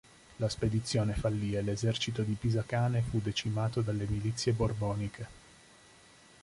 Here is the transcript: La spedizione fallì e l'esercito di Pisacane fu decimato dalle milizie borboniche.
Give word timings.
La 0.37 0.49
spedizione 0.49 1.13
fallì 1.13 1.55
e 1.55 1.61
l'esercito 1.61 2.23
di 2.23 2.33
Pisacane 2.33 3.03
fu 3.07 3.19
decimato 3.19 3.81
dalle 3.81 4.07
milizie 4.09 4.51
borboniche. 4.51 5.27